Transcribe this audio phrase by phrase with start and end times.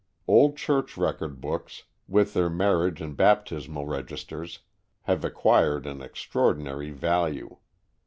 [0.27, 4.61] Old church record books, with their marriage and baptismal registers,
[5.03, 7.57] have acquired an extraordinary value.